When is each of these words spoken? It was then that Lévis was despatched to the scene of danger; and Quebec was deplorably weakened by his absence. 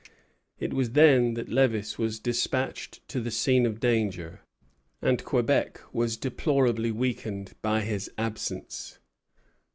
It 0.59 0.73
was 0.73 0.93
then 0.93 1.35
that 1.35 1.47
Lévis 1.47 1.99
was 1.99 2.19
despatched 2.19 3.07
to 3.07 3.21
the 3.21 3.29
scene 3.29 3.67
of 3.67 3.79
danger; 3.79 4.41
and 4.99 5.23
Quebec 5.23 5.79
was 5.93 6.17
deplorably 6.17 6.89
weakened 6.89 7.53
by 7.61 7.81
his 7.81 8.09
absence. 8.17 8.97